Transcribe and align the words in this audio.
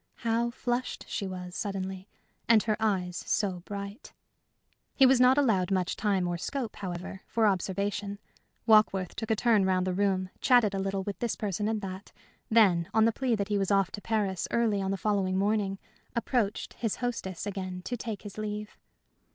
How 0.25 0.49
flushed 0.49 1.05
she 1.07 1.27
was 1.27 1.53
suddenly, 1.55 2.07
and 2.49 2.63
her 2.63 2.75
eyes 2.79 3.23
so 3.27 3.59
bright! 3.65 4.13
He 4.95 5.05
was 5.05 5.21
not 5.21 5.37
allowed 5.37 5.69
much 5.69 5.95
time 5.95 6.27
or 6.27 6.39
scope, 6.39 6.77
however, 6.77 7.21
for 7.27 7.45
observation. 7.45 8.17
Warkworth 8.65 9.13
took 9.15 9.29
a 9.29 9.35
turn 9.35 9.63
round 9.63 9.85
the 9.85 9.93
room, 9.93 10.29
chatted 10.39 10.73
a 10.73 10.79
little 10.79 11.03
with 11.03 11.19
this 11.19 11.35
person 11.35 11.67
and 11.67 11.81
that, 11.81 12.11
then, 12.49 12.89
on 12.95 13.05
the 13.05 13.11
plea 13.11 13.35
that 13.35 13.49
he 13.49 13.59
was 13.59 13.69
off 13.69 13.91
to 13.91 14.01
Paris 14.01 14.47
early 14.49 14.81
on 14.81 14.89
the 14.89 14.97
following 14.97 15.37
morning, 15.37 15.77
approached 16.15 16.73
his 16.73 16.95
hostess 16.95 17.45
again 17.45 17.83
to 17.83 17.95
take 17.95 18.23
his 18.23 18.39
leave. 18.39 18.79